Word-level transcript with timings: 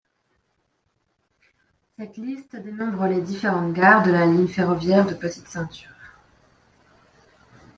Cette 1.95 2.17
liste 2.17 2.55
dénombre 2.55 3.05
les 3.05 3.21
différentes 3.21 3.71
gares 3.73 4.01
de 4.01 4.09
la 4.09 4.25
ligne 4.25 4.47
ferroviaire 4.47 5.05
de 5.05 5.13
Petite 5.13 5.47
Ceinture. 5.47 5.91